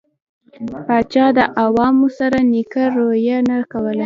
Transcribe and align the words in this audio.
پاچا 0.85 1.25
د 1.37 1.39
عوامو 1.63 2.07
سره 2.19 2.37
نيکه 2.51 2.83
رويه 2.95 3.37
نه 3.49 3.57
کوله. 3.71 3.99